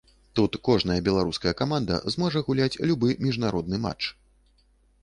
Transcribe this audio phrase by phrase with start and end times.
[0.37, 4.13] Тут кожная беларуская каманда зможа гуляць любы міжнародны матч.